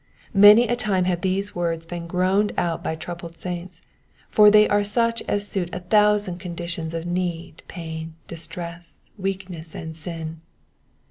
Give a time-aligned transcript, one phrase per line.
[0.33, 3.83] Many a time have these words been groaned out by troubled saints,
[4.29, 9.75] for they are such as suit a thousand conditions of need, pain, distress, weak ness,
[9.75, 10.41] and sin.